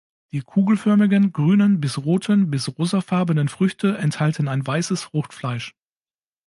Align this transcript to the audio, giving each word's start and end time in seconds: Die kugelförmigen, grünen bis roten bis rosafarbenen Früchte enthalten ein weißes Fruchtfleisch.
Die 0.31 0.41
kugelförmigen, 0.41 1.31
grünen 1.31 1.79
bis 1.79 1.99
roten 1.99 2.49
bis 2.49 2.75
rosafarbenen 2.75 3.49
Früchte 3.49 3.99
enthalten 3.99 4.47
ein 4.47 4.65
weißes 4.65 5.03
Fruchtfleisch. 5.03 5.75